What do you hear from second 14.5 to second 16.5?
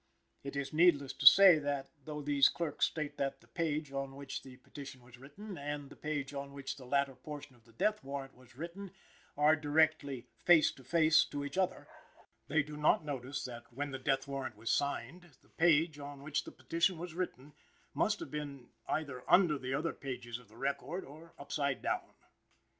was signed, the page, on which